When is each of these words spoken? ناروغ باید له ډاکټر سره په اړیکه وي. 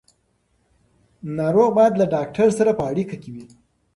ناروغ 1.37 1.69
باید 1.77 1.93
له 2.01 2.05
ډاکټر 2.13 2.47
سره 2.59 2.71
په 2.79 2.83
اړیکه 2.91 3.15
وي. 3.33 3.45